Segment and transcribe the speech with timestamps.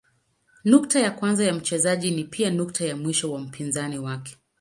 [0.65, 4.37] Nukta ya kwanza ya mchezaji ni pia nukta ya mwisho wa mpinzani wake.